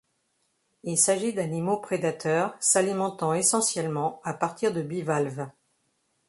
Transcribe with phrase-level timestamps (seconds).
[0.81, 5.47] Il s'agit d'animaux prédateurs, s'alimentant essentiellement à partir de bivalves.